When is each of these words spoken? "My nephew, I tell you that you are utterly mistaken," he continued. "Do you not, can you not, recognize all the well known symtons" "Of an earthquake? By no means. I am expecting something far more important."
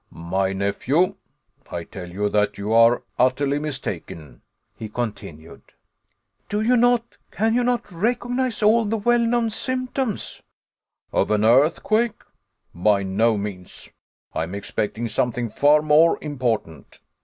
"My 0.09 0.51
nephew, 0.51 1.13
I 1.69 1.83
tell 1.83 2.09
you 2.09 2.27
that 2.29 2.57
you 2.57 2.73
are 2.73 3.03
utterly 3.19 3.59
mistaken," 3.59 4.41
he 4.75 4.89
continued. 4.89 5.61
"Do 6.49 6.61
you 6.61 6.75
not, 6.75 7.03
can 7.29 7.53
you 7.53 7.63
not, 7.63 7.91
recognize 7.91 8.63
all 8.63 8.85
the 8.85 8.97
well 8.97 9.19
known 9.23 9.51
symtons" 9.51 10.41
"Of 11.13 11.29
an 11.29 11.45
earthquake? 11.45 12.19
By 12.73 13.03
no 13.03 13.37
means. 13.37 13.91
I 14.33 14.41
am 14.41 14.55
expecting 14.55 15.07
something 15.07 15.49
far 15.49 15.83
more 15.83 16.17
important." 16.19 16.97